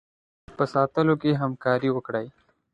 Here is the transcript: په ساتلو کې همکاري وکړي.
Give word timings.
په 0.57 0.63
ساتلو 0.73 1.13
کې 1.21 1.39
همکاري 1.41 1.89
وکړي. 1.93 2.27